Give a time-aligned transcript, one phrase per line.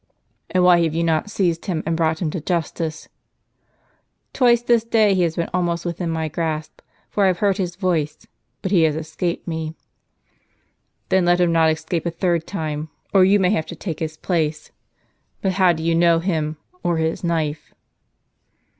[0.49, 3.07] "And why have you not seized him and brought him to justice?""
[4.33, 7.75] Twice this day he has been almost within my grasp, for I have heard his
[7.75, 8.25] voice;
[8.63, 9.75] but he has escaped me.""
[11.09, 14.17] Then let him not escape a third time, or you may have to take his
[14.17, 14.71] place.
[15.43, 17.71] But how do you know him, or his knife